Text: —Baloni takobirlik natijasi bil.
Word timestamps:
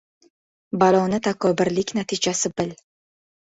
—Baloni 0.83 1.21
takobirlik 1.29 1.95
natijasi 2.01 2.55
bil. 2.59 2.77